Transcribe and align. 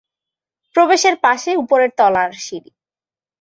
প্রবেশের 0.75 1.15
পাশে 1.21 1.51
উপরের 1.57 1.91
তলার 1.97 2.31
সিঁড়ি। 2.39 2.71